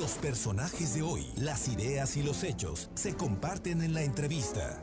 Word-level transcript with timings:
Los 0.00 0.12
personajes 0.12 0.94
de 0.94 1.02
hoy, 1.02 1.26
las 1.36 1.68
ideas 1.68 2.16
y 2.16 2.22
los 2.22 2.42
hechos 2.42 2.90
se 2.94 3.14
comparten 3.14 3.82
en 3.82 3.92
la 3.92 4.02
entrevista. 4.02 4.82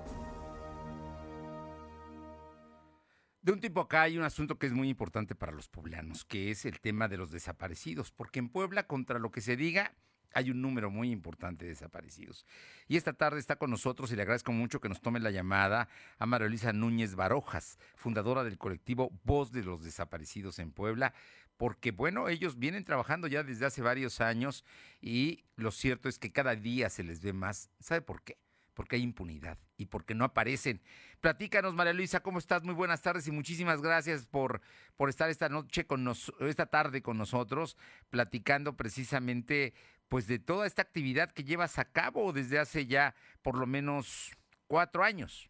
De 3.42 3.52
un 3.52 3.60
tiempo 3.60 3.82
acá 3.82 4.04
hay 4.04 4.20
un 4.20 4.24
asunto 4.24 4.60
que 4.60 4.68
es 4.68 4.74
muy 4.74 4.90
importante 4.90 5.34
para 5.34 5.54
los 5.54 5.70
poblanos, 5.70 6.24
que 6.24 6.52
es 6.52 6.66
el 6.66 6.80
tema 6.80 7.08
de 7.08 7.18
los 7.18 7.32
desaparecidos, 7.32 8.12
porque 8.12 8.38
en 8.38 8.50
Puebla, 8.50 8.86
contra 8.86 9.18
lo 9.18 9.32
que 9.32 9.42
se 9.42 9.58
diga, 9.58 9.96
hay 10.34 10.52
un 10.52 10.62
número 10.62 10.92
muy 10.92 11.10
importante 11.10 11.66
de 11.66 11.72
desaparecidos. 11.72 12.46
Y 12.88 12.96
esta 12.96 13.14
tarde 13.14 13.40
está 13.40 13.56
con 13.56 13.72
nosotros 13.72 14.12
y 14.12 14.16
le 14.16 14.22
agradezco 14.22 14.52
mucho 14.52 14.80
que 14.80 14.90
nos 14.90 15.02
tome 15.02 15.20
la 15.20 15.32
llamada 15.32 15.90
a 16.20 16.26
María 16.28 16.74
Núñez 16.74 17.16
Barojas, 17.16 17.80
fundadora 17.96 18.44
del 18.44 18.60
colectivo 18.60 19.10
Voz 19.24 19.52
de 19.52 19.64
los 19.64 19.84
Desaparecidos 19.84 20.60
en 20.60 20.72
Puebla, 20.72 21.16
porque 21.58 21.92
bueno, 21.92 22.30
ellos 22.30 22.60
vienen 22.60 22.84
trabajando 22.84 23.28
ya 23.28 23.44
desde 23.44 23.66
hace 23.66 23.82
varios 23.82 24.22
años 24.22 24.64
y 25.02 25.44
lo 25.56 25.72
cierto 25.72 26.08
es 26.08 26.20
que 26.20 26.32
cada 26.32 26.56
día 26.56 26.90
se 26.90 27.04
les 27.04 27.22
ve 27.22 27.34
más. 27.34 27.72
¿Sabe 27.80 28.02
por 28.02 28.22
qué? 28.22 28.38
Porque 28.74 28.96
hay 28.96 29.02
impunidad 29.02 29.58
y 29.76 29.88
porque 29.88 30.14
no 30.14 30.24
aparecen. 30.24 30.82
Platícanos, 31.20 31.74
María 31.74 31.94
Luisa, 31.94 32.20
¿cómo 32.20 32.38
estás? 32.38 32.64
Muy 32.64 32.76
buenas 32.76 33.02
tardes 33.02 33.28
y 33.28 33.32
muchísimas 33.32 33.82
gracias 33.82 34.28
por, 34.28 34.62
por 34.96 35.10
estar 35.10 35.32
esta 35.32 35.50
noche 35.50 35.88
con 35.88 36.04
nos, 36.04 36.32
esta 36.42 36.68
tarde 36.68 37.02
con 37.02 37.18
nosotros, 37.18 37.76
platicando 38.12 38.78
precisamente 38.78 39.74
pues 40.08 40.28
de 40.28 40.38
toda 40.38 40.68
esta 40.68 40.84
actividad 40.84 41.32
que 41.32 41.44
llevas 41.44 41.80
a 41.80 41.86
cabo 41.86 42.32
desde 42.34 42.60
hace 42.60 42.86
ya 42.86 43.16
por 43.42 43.58
lo 43.58 43.66
menos 43.66 44.32
cuatro 44.68 45.04
años. 45.04 45.50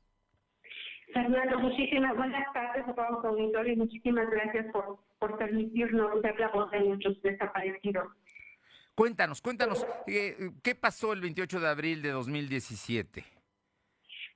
Fernando, 1.14 1.60
muchísimas 1.60 2.16
buenas 2.16 2.54
tardes 2.54 2.88
a 2.88 2.94
todos 2.94 3.12
los 3.12 3.26
auditores 3.26 3.74
y 3.74 3.80
muchísimas 3.80 4.30
gracias 4.30 4.66
por, 4.72 5.00
por 5.20 5.38
permitirnos 5.38 6.22
ver 6.22 6.40
la 6.40 6.50
voz 6.50 6.70
de 6.72 6.82
nuestros 6.82 7.22
desaparecidos. 7.22 8.08
Cuéntanos, 8.96 9.42
cuéntanos, 9.42 9.86
eh, 10.08 10.36
¿qué 10.64 10.76
pasó 10.76 11.14
el 11.14 11.22
28 11.22 11.60
de 11.60 11.68
abril 11.68 12.02
de 12.02 12.10
2017? 12.10 13.24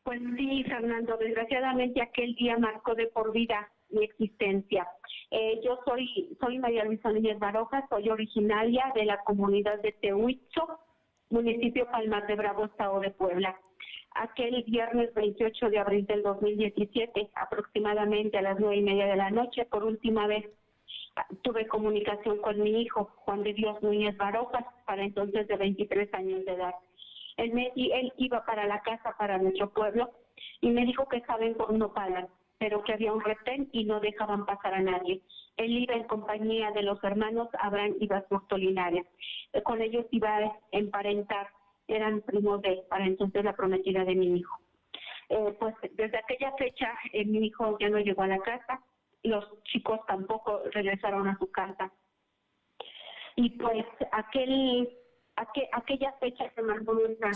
Pues 0.04 0.20
sí, 0.38 0.64
Fernando, 0.64 1.18
desgraciadamente 1.18 2.02
aquel 2.02 2.36
día 2.36 2.58
marcó 2.58 2.96
de 2.96 3.08
por 3.08 3.32
vida 3.32 3.70
mi 3.90 4.04
existencia. 4.04 4.88
Eh, 5.30 5.62
yo 5.64 5.80
soy 5.86 6.36
soy 6.40 6.60
María 6.60 6.86
Luisa 6.86 7.12
Núñez 7.12 7.38
Baroja, 7.40 7.86
soy 7.90 8.10
originaria 8.10 8.92
de 8.96 9.06
la 9.06 9.18
comunidad 9.24 9.80
de 9.82 9.92
Tehuizo, 9.94 10.80
municipio 11.30 11.90
Palmar 11.92 12.26
de 12.28 12.36
Bravo, 12.36 12.66
Estado 12.66 13.00
de 13.00 13.12
Puebla. 13.12 13.60
Aquel 14.14 14.64
viernes 14.64 15.14
28 15.14 15.70
de 15.70 15.80
abril 15.80 16.06
del 16.06 16.24
2017, 16.24 17.30
aproximadamente 17.36 18.38
a 18.38 18.42
las 18.42 18.60
nueve 18.60 18.78
y 18.78 18.82
media 18.82 19.06
de 19.06 19.16
la 19.16 19.30
noche, 19.30 19.66
por 19.66 19.84
última 19.84 20.28
vez 20.28 20.46
ah, 21.16 21.26
tuve 21.42 21.68
comunicación 21.68 22.40
con 22.40 22.62
mi 22.62 22.82
hijo, 22.82 23.10
Juan 23.24 23.44
de 23.44 23.54
Dios 23.54 23.82
Núñez 23.82 24.18
Barojas, 24.18 24.66
para 24.86 25.04
entonces 25.04 25.48
de 25.48 25.56
23 25.56 26.14
años 26.14 26.46
de 26.46 26.54
edad. 26.54 26.76
Él, 27.38 27.54
me, 27.54 27.72
él 27.76 28.12
iba 28.18 28.46
para 28.46 28.68
la 28.68 28.82
casa, 28.82 29.16
para 29.18 29.38
nuestro 29.38 29.70
pueblo, 29.70 30.12
y 30.60 30.70
me 30.70 30.86
dijo 30.86 31.08
que 31.08 31.22
saben 31.22 31.56
por 31.56 31.72
no 31.74 31.94
pagan 31.94 32.28
pero 32.62 32.84
que 32.84 32.94
había 32.94 33.12
un 33.12 33.22
retén 33.22 33.70
y 33.72 33.86
no 33.86 34.00
dejaban 34.00 34.46
pasar 34.46 34.76
a 34.76 34.82
nadie. 34.82 35.20
Él 35.58 35.72
iba 35.80 35.96
en 35.96 36.04
compañía 36.04 36.70
de 36.70 36.84
los 36.84 37.04
hermanos 37.04 37.50
Abraham 37.60 37.96
y 38.00 38.06
Basmos 38.06 38.44
Linares. 38.56 39.08
Eh, 39.54 39.64
con 39.64 39.82
ellos 39.82 40.06
iba 40.12 40.38
a 40.38 40.60
emparentar, 40.72 41.48
eran 41.96 42.22
primos 42.22 42.62
de, 42.62 42.84
para 42.90 43.06
entonces 43.06 43.44
la 43.44 43.56
prometida 43.56 44.04
de 44.06 44.16
mi 44.16 44.40
hijo. 44.40 44.60
Eh, 45.30 45.56
pues 45.60 45.76
desde 45.94 46.18
aquella 46.18 46.52
fecha 46.58 46.94
eh, 47.14 47.26
mi 47.26 47.48
hijo 47.48 47.78
ya 47.80 47.90
no 47.90 48.00
llegó 48.00 48.24
a 48.24 48.28
la 48.28 48.40
casa, 48.40 48.82
los 49.24 49.64
chicos 49.64 50.00
tampoco 50.08 50.62
regresaron 50.72 51.28
a 51.28 51.38
su 51.38 51.50
casa. 51.52 51.92
Y 53.36 53.52
pues 53.52 53.86
aquel 54.12 54.90
aquella 55.72 56.12
fecha 56.20 56.50
que 56.50 56.62
marcó 56.62 56.94
nuestra, 56.94 57.32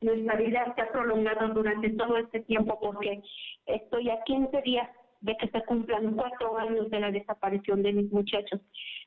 nuestra 0.00 0.36
vida 0.36 0.72
se 0.74 0.82
ha 0.82 0.92
prolongado 0.92 1.48
durante 1.48 1.90
todo 1.90 2.16
este 2.16 2.40
tiempo 2.40 2.78
porque 2.80 3.20
estoy 3.66 4.08
a 4.10 4.22
15 4.22 4.62
días 4.62 4.88
de 5.20 5.36
que 5.36 5.48
se 5.48 5.62
cumplan 5.64 6.14
cuatro 6.14 6.56
años 6.58 6.90
de 6.90 7.00
la 7.00 7.10
desaparición 7.10 7.82
de 7.82 7.92
mis 7.92 8.12
muchachos 8.12 8.60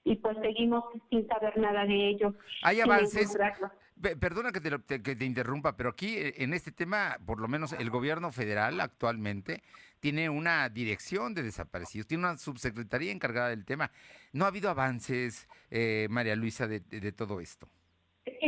y 0.04 0.16
pues 0.16 0.38
seguimos 0.42 0.84
sin 1.10 1.28
saber 1.28 1.58
nada 1.58 1.86
de 1.86 2.10
ellos. 2.10 2.34
Hay 2.64 2.82
avances. 2.82 3.38
Perdona 4.02 4.52
que 4.52 4.60
te, 4.60 5.02
que 5.02 5.16
te 5.16 5.26
interrumpa, 5.26 5.78
pero 5.78 5.90
aquí 5.90 6.18
eh, 6.18 6.36
en 6.38 6.54
este 6.54 6.72
tema, 6.72 7.18
por 7.26 7.40
lo 7.40 7.48
menos 7.48 7.74
el 7.74 7.90
gobierno 7.90 8.32
federal 8.32 8.82
actualmente 8.82 9.64
tiene 10.02 10.30
una 10.30 10.68
dirección 10.70 11.34
de 11.34 11.44
desaparecidos, 11.44 12.06
tiene 12.06 12.28
una 12.28 12.38
subsecretaría 12.38 13.12
encargada 13.12 13.50
del 13.50 13.66
tema. 13.66 13.92
¿No 14.34 14.46
ha 14.46 14.50
habido 14.50 14.70
avances, 14.70 15.48
eh, 15.72 16.08
María 16.10 16.36
Luisa, 16.36 16.68
de 16.68 17.12
todo 17.14 17.40
esto? 17.40 17.70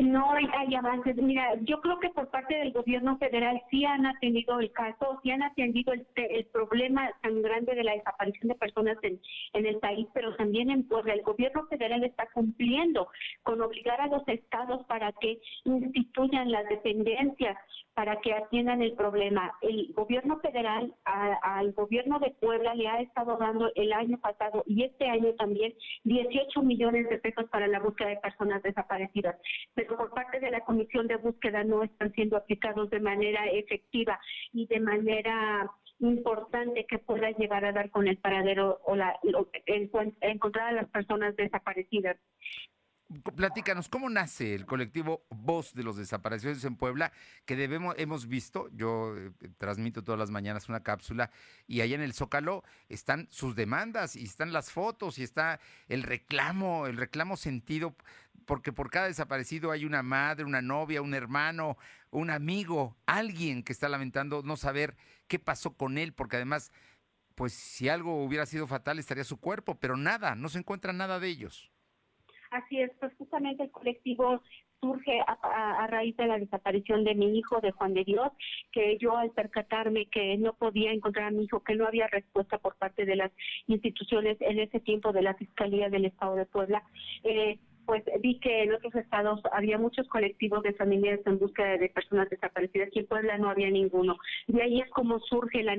No 0.02 0.32
hay, 0.32 0.76
avances. 0.76 1.16
Mira, 1.18 1.56
yo 1.62 1.82
creo 1.82 2.00
que 2.00 2.10
por 2.10 2.30
parte 2.30 2.56
del 2.56 2.72
gobierno 2.72 3.18
federal 3.18 3.62
sí 3.70 3.86
han 3.86 4.06
atendido 4.06 4.60
el 4.60 4.72
caso, 4.72 5.20
sí 5.24 5.32
han 5.32 5.44
atendido 5.44 5.94
el, 5.94 6.46
problema 6.52 7.12
tan 7.22 7.42
grande 7.42 7.76
de 7.76 7.84
la 7.84 7.94
desaparición 7.94 8.50
de 8.50 8.56
personas 8.56 8.98
en, 9.04 9.20
el 9.54 9.78
país, 9.80 10.08
pero 10.14 10.36
también 10.36 10.70
en 10.70 10.88
Puebla. 10.88 11.14
El 11.14 11.22
gobierno 11.22 11.66
federal 11.68 12.04
está 12.04 12.28
cumpliendo 12.34 13.08
con 13.44 13.62
obligar 13.62 14.00
a 14.02 14.08
los 14.08 14.28
estados 14.28 14.86
para 14.88 15.12
que 15.14 15.40
instituyan 15.66 16.52
las 16.52 16.68
dependencias 16.70 17.58
para 17.98 18.22
que 18.22 18.32
atiendan 18.32 18.84
el 18.84 18.94
problema. 18.94 19.52
El 19.62 19.92
gobierno 19.94 20.40
federal 20.40 20.94
al 21.04 21.74
gobierno 21.74 22.20
de 22.20 22.30
Puebla 22.30 22.76
le 22.76 22.88
ha 22.88 23.02
estado 23.02 23.38
dando 23.38 23.72
el 23.74 23.92
año 23.92 24.20
pasado 24.20 24.64
y 24.68 24.84
este 24.84 25.10
año 25.10 25.34
también 25.34 25.74
18 26.04 26.62
millones 26.62 27.10
de 27.10 27.18
pesos 27.18 27.46
para 27.50 27.66
la 27.66 27.80
búsqueda 27.80 28.10
de 28.10 28.18
personas 28.18 28.62
desaparecidas, 28.62 29.36
por 29.88 30.10
parte 30.12 30.40
de 30.40 30.52
la 30.52 30.62
Comisión 30.62 31.08
de 31.08 31.18
Búsqueda 31.18 31.64
no 31.64 31.84
están 31.84 32.12
siendo 32.14 32.38
aplicados 32.38 32.90
de 32.90 33.00
manera 33.00 33.46
efectiva 33.48 34.20
y 34.54 34.68
de 34.68 34.80
manera 34.80 35.70
importante 36.00 36.86
que 36.86 37.00
pueda 37.00 37.32
llegar 37.32 37.66
a 37.66 37.72
dar 37.72 37.90
con 37.90 38.08
el 38.08 38.18
paradero 38.18 38.80
o 38.86 38.96
la, 38.96 39.20
encontrar 40.22 40.68
a 40.68 40.72
las 40.72 40.90
personas 40.90 41.36
desaparecidas. 41.36 42.18
Platícanos, 43.38 43.88
¿cómo 43.88 44.10
nace 44.10 44.54
el 44.54 44.66
colectivo 44.66 45.26
Voz 45.30 45.74
de 45.74 45.82
los 45.82 45.96
Desaparecidos 45.96 46.66
en 46.66 46.76
Puebla? 46.76 47.14
Que 47.46 47.56
debemos, 47.56 47.96
hemos 47.98 48.28
visto, 48.28 48.68
yo 48.74 49.16
eh, 49.16 49.32
transmito 49.58 50.04
todas 50.04 50.20
las 50.20 50.30
mañanas 50.30 50.68
una 50.68 50.84
cápsula 50.84 51.32
y 51.68 51.80
allá 51.80 51.96
en 51.96 52.02
el 52.02 52.12
Zócalo 52.12 52.66
están 52.90 53.30
sus 53.32 53.56
demandas 53.56 54.18
y 54.18 54.26
están 54.26 54.52
las 54.52 54.74
fotos 54.74 55.20
y 55.20 55.24
está 55.24 55.62
el 55.88 56.04
reclamo, 56.04 56.86
el 56.86 56.98
reclamo 56.98 57.38
sentido, 57.38 57.96
porque 58.46 58.74
por 58.74 58.90
cada 58.90 59.08
desaparecido 59.08 59.72
hay 59.72 59.86
una 59.86 60.04
madre, 60.04 60.44
una 60.44 60.62
novia, 60.62 61.02
un 61.02 61.14
hermano, 61.14 61.78
un 62.12 62.30
amigo, 62.30 62.98
alguien 63.06 63.64
que 63.64 63.72
está 63.72 63.88
lamentando 63.88 64.44
no 64.44 64.58
saber 64.58 64.98
qué 65.30 65.40
pasó 65.40 65.78
con 65.78 65.98
él, 65.98 66.12
porque 66.12 66.36
además, 66.36 66.74
pues 67.36 67.54
si 67.54 67.88
algo 67.88 68.22
hubiera 68.22 68.46
sido 68.46 68.68
fatal 68.68 69.00
estaría 69.00 69.24
su 69.24 69.38
cuerpo, 69.38 69.80
pero 69.80 69.96
nada, 69.96 70.36
no 70.36 70.50
se 70.50 70.60
encuentra 70.60 70.92
nada 70.92 71.22
de 71.22 71.30
ellos. 71.30 71.72
Así 72.52 72.80
es, 72.82 72.92
pues 73.00 73.14
justamente 73.18 73.64
el 73.64 73.72
colectivo 73.72 74.42
surge 74.80 75.20
a, 75.26 75.88
raíz 75.88 76.16
de 76.18 76.28
la 76.28 76.38
desaparición 76.38 77.04
de 77.04 77.16
mi 77.16 77.38
hijo, 77.38 77.60
de 77.62 77.72
Juan 77.72 77.94
de 77.94 78.04
Dios, 78.04 78.30
que 78.72 78.98
yo 79.00 79.18
al 79.18 79.32
percatarme 79.32 80.06
que 80.06 80.38
no 80.38 80.54
podía 80.54 80.92
encontrar 80.92 81.28
a 81.28 81.32
mi 81.32 81.46
hijo, 81.46 81.64
que 81.64 81.76
no 81.76 81.88
había 81.88 82.08
respuesta 82.08 82.58
por 82.60 82.76
parte 82.76 83.06
de 83.06 83.16
las 83.16 83.32
instituciones 83.68 84.38
en 84.40 84.60
ese 84.60 84.80
tiempo 84.80 85.12
de 85.14 85.24
la 85.24 85.34
Fiscalía 85.34 85.90
del 85.90 86.06
Estado 86.06 86.36
de 86.36 86.46
Puebla, 86.46 86.84
eh, 87.24 87.58
pues 87.88 88.04
vi 88.22 88.40
que 88.40 88.64
en 88.64 88.74
otros 88.74 88.94
estados 88.96 89.40
había 89.54 89.78
muchos 89.78 90.08
colectivos 90.10 90.62
de 90.62 90.74
familias 90.74 91.22
en 91.26 91.40
búsqueda 91.40 91.78
de 91.78 91.88
personas 91.88 92.30
desaparecidas 92.30 92.90
y 92.92 93.00
en 93.00 93.08
Puebla 93.08 93.38
no 93.38 93.50
había 93.50 93.70
ninguno. 93.70 94.18
De 94.48 94.62
ahí 94.62 94.82
es 94.82 94.90
como 94.92 95.20
surge 95.22 95.64
la, 95.64 95.78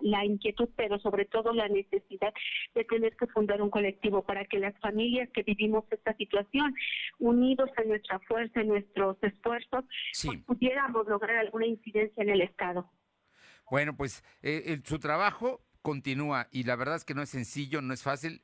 la, 0.00 0.24
inquietud, 0.24 0.68
pero 0.76 0.98
sobre 0.98 1.24
todo 1.24 1.54
la 1.54 1.68
necesidad 1.68 2.34
de 2.74 2.84
tener 2.84 3.16
que 3.16 3.28
fundar 3.28 3.62
un 3.62 3.70
colectivo 3.70 4.24
para 4.24 4.44
que 4.44 4.58
las 4.58 4.76
familias 4.80 5.30
que 5.32 5.44
vivimos 5.44 5.84
esta 5.90 6.14
situación, 6.16 6.74
unidos 7.20 7.70
en 7.78 7.90
nuestra 7.90 8.18
fuerza, 8.20 8.60
en 8.60 8.68
nuestros 8.68 9.16
esfuerzos, 9.22 9.84
pues 10.24 10.38
pudiéramos 10.44 11.06
lograr 11.06 11.36
alguna 11.36 11.66
incidencia 11.66 12.24
en 12.24 12.30
el 12.30 12.40
Estado. 12.40 12.90
Bueno, 13.70 13.96
pues 13.96 14.24
eh, 14.42 14.80
su 14.84 14.98
trabajo 14.98 15.60
continúa 15.80 16.48
y 16.50 16.64
la 16.64 16.74
verdad 16.74 16.96
es 16.96 17.04
que 17.04 17.14
no 17.14 17.22
es 17.22 17.30
sencillo, 17.30 17.80
no 17.80 17.94
es 17.94 18.02
fácil. 18.02 18.42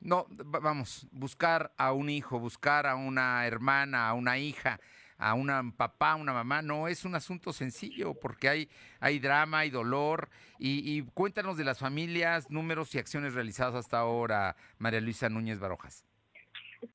No, 0.00 0.26
vamos, 0.28 1.06
buscar 1.10 1.72
a 1.78 1.92
un 1.92 2.10
hijo, 2.10 2.38
buscar 2.38 2.86
a 2.86 2.94
una 2.94 3.46
hermana, 3.46 4.08
a 4.08 4.14
una 4.14 4.38
hija, 4.38 4.80
a 5.16 5.34
un 5.34 5.72
papá, 5.72 6.14
una 6.14 6.32
mamá, 6.32 6.62
no 6.62 6.88
es 6.88 7.04
un 7.04 7.14
asunto 7.14 7.52
sencillo 7.52 8.14
porque 8.14 8.48
hay, 8.48 8.70
hay 9.00 9.18
drama, 9.18 9.60
hay 9.60 9.70
dolor. 9.70 10.28
Y, 10.58 11.02
cuéntanos 11.14 11.56
de 11.56 11.64
las 11.64 11.78
familias, 11.78 12.50
números 12.50 12.94
y 12.94 12.98
acciones 12.98 13.34
realizadas 13.34 13.74
hasta 13.74 13.98
ahora, 13.98 14.56
María 14.78 15.00
Luisa 15.00 15.28
Núñez 15.28 15.58
Barojas. 15.58 16.04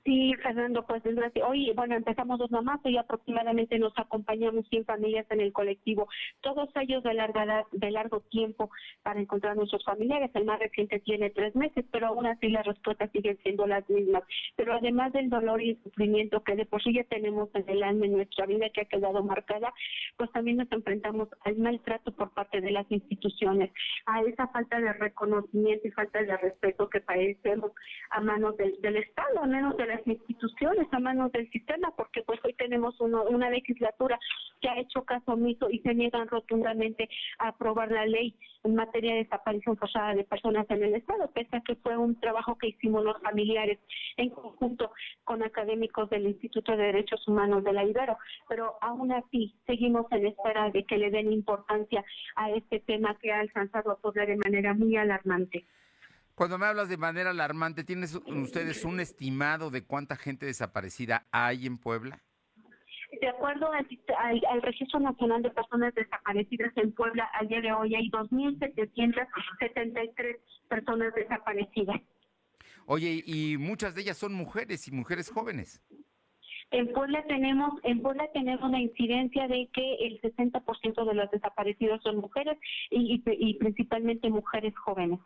Sí, 0.04 0.34
Fernando, 0.42 0.84
pues. 0.86 1.02
Hoy, 1.48 1.72
bueno, 1.74 1.94
empezamos 1.96 2.38
dos 2.38 2.50
mamás, 2.50 2.78
hoy 2.84 2.98
aproximadamente 2.98 3.78
nos 3.78 3.96
acompañamos 3.96 4.68
100 4.68 4.84
familias 4.84 5.26
en 5.30 5.40
el 5.40 5.50
colectivo, 5.50 6.08
todos 6.42 6.68
ellos 6.76 7.02
de 7.02 7.14
larga 7.14 7.64
de 7.72 7.90
largo 7.90 8.20
tiempo 8.20 8.70
para 9.02 9.18
encontrar 9.18 9.56
nuestros 9.56 9.82
familiares. 9.82 10.30
El 10.34 10.44
más 10.44 10.58
reciente 10.58 11.00
tiene 11.00 11.30
tres 11.30 11.56
meses, 11.56 11.86
pero 11.90 12.08
aún 12.08 12.26
así 12.26 12.48
las 12.50 12.66
respuestas 12.66 13.10
siguen 13.12 13.38
siendo 13.42 13.66
las 13.66 13.88
mismas. 13.88 14.24
Pero 14.56 14.74
además 14.74 15.10
del 15.14 15.30
dolor 15.30 15.62
y 15.62 15.70
el 15.70 15.82
sufrimiento 15.82 16.42
que 16.44 16.54
de 16.54 16.66
por 16.66 16.82
sí 16.82 16.92
ya 16.92 17.04
tenemos 17.04 17.48
en 17.54 17.66
el 17.66 17.82
alma, 17.82 18.04
en 18.04 18.12
nuestra 18.12 18.44
vida 18.44 18.68
que 18.68 18.82
ha 18.82 18.84
quedado 18.84 19.22
marcada, 19.24 19.72
pues 20.18 20.30
también 20.32 20.58
nos 20.58 20.70
enfrentamos 20.70 21.28
al 21.46 21.56
maltrato 21.56 22.12
por 22.12 22.30
parte 22.34 22.60
de 22.60 22.72
las 22.72 22.90
instituciones, 22.92 23.70
a 24.04 24.20
esa 24.20 24.48
falta 24.48 24.78
de 24.80 24.92
reconocimiento 24.92 25.88
y 25.88 25.92
falta 25.92 26.22
de 26.22 26.36
respeto 26.36 26.90
que 26.90 27.00
padecemos 27.00 27.72
a 28.10 28.20
manos 28.20 28.54
del, 28.58 28.78
del 28.82 28.96
Estado, 28.96 29.40
a 29.42 29.46
menos 29.46 29.74
de 29.78 29.93
las 29.94 30.06
instituciones, 30.06 30.86
a 30.92 30.98
manos 30.98 31.30
del 31.32 31.50
sistema, 31.50 31.92
porque 31.96 32.22
pues 32.22 32.40
hoy 32.44 32.54
tenemos 32.54 32.98
una 33.00 33.50
legislatura 33.50 34.18
que 34.60 34.68
ha 34.68 34.78
hecho 34.78 35.02
caso 35.02 35.32
omiso 35.32 35.70
y 35.70 35.78
se 35.80 35.94
niegan 35.94 36.28
rotundamente 36.28 37.08
a 37.38 37.48
aprobar 37.48 37.90
la 37.90 38.06
ley 38.06 38.34
en 38.64 38.74
materia 38.74 39.12
de 39.12 39.24
desaparición 39.24 39.76
forzada 39.76 40.14
de 40.14 40.24
personas 40.24 40.66
en 40.70 40.82
el 40.82 40.94
Estado, 40.94 41.30
pese 41.32 41.56
a 41.56 41.60
que 41.60 41.76
fue 41.76 41.96
un 41.96 42.18
trabajo 42.18 42.56
que 42.56 42.68
hicimos 42.68 43.04
los 43.04 43.20
familiares 43.20 43.78
en 44.16 44.30
conjunto 44.30 44.90
con 45.24 45.42
académicos 45.42 46.08
del 46.10 46.26
Instituto 46.26 46.72
de 46.72 46.84
Derechos 46.84 47.26
Humanos 47.28 47.62
de 47.62 47.72
la 47.72 47.84
Ibero, 47.84 48.16
pero 48.48 48.74
aún 48.80 49.12
así 49.12 49.54
seguimos 49.66 50.06
en 50.12 50.26
espera 50.26 50.70
de 50.70 50.84
que 50.84 50.96
le 50.96 51.10
den 51.10 51.32
importancia 51.32 52.04
a 52.36 52.50
este 52.50 52.80
tema 52.80 53.16
que 53.20 53.32
ha 53.32 53.40
alcanzado 53.40 53.90
a 53.92 53.98
poder 53.98 54.28
de 54.28 54.36
manera 54.36 54.74
muy 54.74 54.96
alarmante. 54.96 55.66
Cuando 56.34 56.58
me 56.58 56.66
hablas 56.66 56.88
de 56.88 56.96
manera 56.96 57.30
alarmante, 57.30 57.84
¿tienen 57.84 58.08
ustedes 58.26 58.84
un 58.84 58.98
estimado 58.98 59.70
de 59.70 59.84
cuánta 59.84 60.16
gente 60.16 60.46
desaparecida 60.46 61.28
hay 61.30 61.66
en 61.66 61.78
Puebla? 61.78 62.20
De 63.20 63.28
acuerdo 63.28 63.70
al, 63.72 63.86
al, 64.50 64.62
Registro 64.62 64.98
Nacional 64.98 65.42
de 65.42 65.50
Personas 65.50 65.94
Desaparecidas 65.94 66.76
en 66.76 66.90
Puebla, 66.92 67.30
al 67.34 67.46
día 67.46 67.60
de 67.60 67.72
hoy 67.72 67.94
hay 67.94 68.10
2.773 68.10 70.38
personas 70.68 71.14
desaparecidas. 71.14 72.00
Oye, 72.86 73.22
y 73.24 73.56
muchas 73.56 73.94
de 73.94 74.02
ellas 74.02 74.18
son 74.18 74.34
mujeres 74.34 74.88
y 74.88 74.92
mujeres 74.92 75.30
jóvenes. 75.30 75.80
En 76.72 76.92
Puebla 76.92 77.22
tenemos, 77.28 77.74
en 77.84 78.02
Puebla 78.02 78.26
tenemos 78.34 78.68
una 78.68 78.80
incidencia 78.80 79.46
de 79.46 79.68
que 79.72 79.94
el 80.00 80.20
60% 80.20 81.06
de 81.06 81.14
los 81.14 81.30
desaparecidos 81.30 82.02
son 82.02 82.16
mujeres 82.16 82.58
y, 82.90 83.22
y 83.24 83.54
principalmente 83.54 84.28
mujeres 84.28 84.76
jóvenes. 84.76 85.20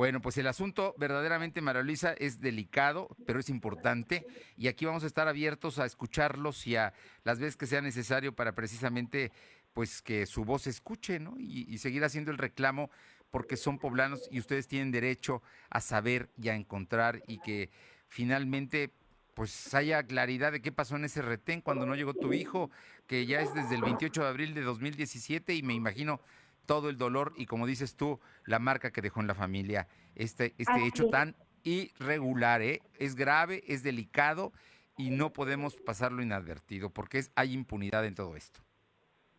Bueno, 0.00 0.22
pues 0.22 0.38
el 0.38 0.46
asunto 0.46 0.94
verdaderamente, 0.96 1.60
María 1.60 1.82
Luisa, 1.82 2.14
es 2.14 2.40
delicado, 2.40 3.14
pero 3.26 3.38
es 3.38 3.50
importante. 3.50 4.26
Y 4.56 4.68
aquí 4.68 4.86
vamos 4.86 5.04
a 5.04 5.06
estar 5.06 5.28
abiertos 5.28 5.78
a 5.78 5.84
escucharlos 5.84 6.66
y 6.66 6.76
a 6.76 6.94
las 7.22 7.38
veces 7.38 7.58
que 7.58 7.66
sea 7.66 7.82
necesario 7.82 8.34
para 8.34 8.54
precisamente 8.54 9.30
pues 9.74 10.00
que 10.00 10.24
su 10.24 10.46
voz 10.46 10.62
se 10.62 10.70
escuche, 10.70 11.20
¿no? 11.20 11.34
Y, 11.38 11.76
seguir 11.76 12.02
haciendo 12.02 12.30
el 12.30 12.38
reclamo 12.38 12.90
porque 13.30 13.58
son 13.58 13.78
poblanos 13.78 14.26
y 14.30 14.38
ustedes 14.38 14.68
tienen 14.68 14.90
derecho 14.90 15.42
a 15.68 15.82
saber 15.82 16.30
y 16.40 16.48
a 16.48 16.54
encontrar 16.54 17.22
y 17.26 17.38
que 17.38 17.68
finalmente 18.08 18.94
pues 19.34 19.74
haya 19.74 20.02
claridad 20.02 20.50
de 20.50 20.62
qué 20.62 20.72
pasó 20.72 20.96
en 20.96 21.04
ese 21.04 21.20
retén 21.20 21.60
cuando 21.60 21.84
no 21.84 21.94
llegó 21.94 22.14
tu 22.14 22.32
hijo, 22.32 22.70
que 23.06 23.26
ya 23.26 23.42
es 23.42 23.52
desde 23.52 23.74
el 23.74 23.82
28 23.82 24.22
de 24.22 24.28
abril 24.28 24.54
de 24.54 24.62
2017 24.62 25.54
y 25.54 25.62
me 25.62 25.74
imagino 25.74 26.22
todo 26.66 26.88
el 26.90 26.96
dolor 26.96 27.32
y 27.36 27.46
como 27.46 27.66
dices 27.66 27.96
tú, 27.96 28.20
la 28.44 28.58
marca 28.58 28.90
que 28.90 29.02
dejó 29.02 29.20
en 29.20 29.26
la 29.26 29.34
familia 29.34 29.88
este, 30.14 30.54
este 30.58 30.86
hecho 30.86 31.08
tan 31.08 31.36
irregular, 31.62 32.62
¿eh? 32.62 32.80
es 32.98 33.14
grave, 33.14 33.62
es 33.66 33.82
delicado 33.82 34.52
y 34.96 35.10
no 35.10 35.32
podemos 35.32 35.76
pasarlo 35.76 36.22
inadvertido 36.22 36.90
porque 36.90 37.18
es, 37.18 37.32
hay 37.34 37.52
impunidad 37.52 38.04
en 38.04 38.14
todo 38.14 38.36
esto. 38.36 38.60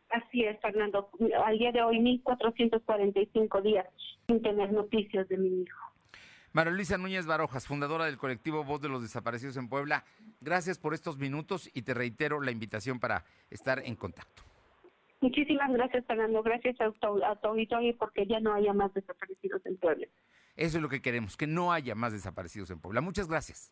Así 0.09 0.43
es, 0.43 0.59
Fernando. 0.59 1.09
Al 1.45 1.57
día 1.57 1.71
de 1.71 1.81
hoy, 1.81 1.97
1.445 1.99 3.61
días 3.61 3.87
sin 4.27 4.41
tener 4.41 4.71
noticias 4.73 5.27
de 5.29 5.37
mi 5.37 5.61
hijo. 5.61 5.91
María 6.53 6.73
Luisa 6.73 6.97
Núñez 6.97 7.25
Barojas, 7.25 7.65
fundadora 7.65 8.05
del 8.05 8.17
colectivo 8.17 8.65
Voz 8.65 8.81
de 8.81 8.89
los 8.89 9.01
Desaparecidos 9.01 9.55
en 9.55 9.69
Puebla, 9.69 10.03
gracias 10.41 10.77
por 10.77 10.93
estos 10.93 11.17
minutos 11.17 11.69
y 11.73 11.83
te 11.83 11.93
reitero 11.93 12.41
la 12.41 12.51
invitación 12.51 12.99
para 12.99 13.23
estar 13.49 13.81
en 13.85 13.95
contacto. 13.95 14.43
Muchísimas 15.21 15.71
gracias, 15.71 16.05
Fernando. 16.07 16.41
Gracias 16.41 16.81
a 16.81 16.91
tu, 16.91 17.23
a 17.23 17.39
auditorio 17.43 17.95
porque 17.97 18.25
ya 18.25 18.39
no 18.39 18.53
haya 18.53 18.73
más 18.73 18.93
desaparecidos 18.93 19.63
en 19.65 19.77
Puebla. 19.77 20.07
Eso 20.55 20.77
es 20.77 20.83
lo 20.83 20.89
que 20.89 21.01
queremos, 21.01 21.37
que 21.37 21.47
no 21.47 21.71
haya 21.71 21.95
más 21.95 22.11
desaparecidos 22.11 22.71
en 22.71 22.79
Puebla. 22.79 23.01
Muchas 23.01 23.27
gracias. 23.27 23.71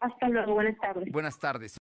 Hasta 0.00 0.28
luego, 0.28 0.54
buenas 0.54 0.78
tardes. 0.78 1.10
Buenas 1.10 1.38
tardes. 1.38 1.72